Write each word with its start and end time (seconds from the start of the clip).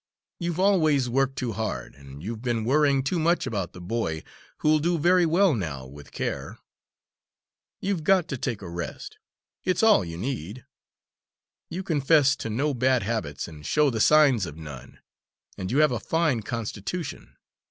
You've 0.39 0.59
always 0.59 1.07
worked 1.07 1.35
too 1.37 1.51
hard, 1.53 1.93
and 1.93 2.23
you've 2.23 2.41
been 2.41 2.65
worrying 2.65 3.03
too 3.03 3.19
much 3.19 3.45
about 3.45 3.73
the 3.73 3.79
boy, 3.79 4.23
who'll 4.57 4.79
do 4.79 4.97
very 4.97 5.27
well 5.27 5.53
now, 5.53 5.85
with 5.85 6.11
care. 6.11 6.57
You've 7.81 8.03
got 8.03 8.27
to 8.29 8.35
take 8.39 8.63
a 8.63 8.67
rest 8.67 9.19
it's 9.63 9.83
all 9.83 10.03
you 10.03 10.17
need. 10.17 10.65
You 11.69 11.83
confess 11.83 12.35
to 12.37 12.49
no 12.49 12.73
bad 12.73 13.03
habits, 13.03 13.47
and 13.47 13.63
show 13.63 13.91
the 13.91 14.01
signs 14.01 14.47
of 14.47 14.57
none; 14.57 14.97
and 15.55 15.69
you 15.71 15.77
have 15.85 15.91
a 15.91 15.99
fine 15.99 16.41
constitution. 16.41 17.35